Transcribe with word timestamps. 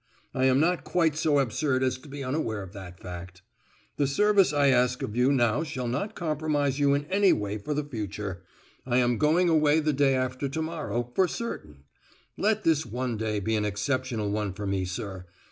I 0.33 0.45
am 0.45 0.59
not 0.59 0.83
quite 0.83 1.15
so 1.15 1.37
absurd 1.37 1.83
as 1.83 1.99
to 1.99 2.09
be 2.09 2.23
unaware 2.23 2.63
of 2.63 2.73
that 2.73 2.99
fact. 2.99 3.43
The 3.97 4.07
service 4.07 4.51
I 4.51 4.69
ask 4.69 5.03
of 5.03 5.15
you 5.15 5.31
now 5.31 5.61
shall 5.63 5.87
not 5.87 6.15
compromise 6.15 6.79
you 6.79 6.95
in 6.95 7.05
any 7.05 7.31
way 7.33 7.59
for 7.59 7.75
the 7.75 7.83
future. 7.83 8.43
I 8.83 8.97
am 8.97 9.19
going 9.19 9.47
away 9.47 9.79
the 9.79 9.93
day 9.93 10.15
after 10.15 10.49
to 10.49 10.61
morrow, 10.63 11.11
for 11.13 11.27
certain; 11.27 11.83
let 12.35 12.63
this 12.63 12.83
one 12.83 13.15
day 13.15 13.39
be 13.39 13.55
an 13.55 13.63
exceptional 13.63 14.31
one 14.31 14.53
for 14.53 14.65
me, 14.65 14.85
sir. 14.85 15.27